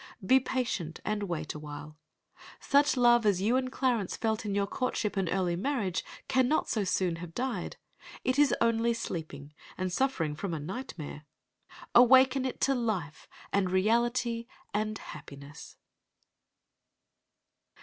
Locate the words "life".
12.73-13.27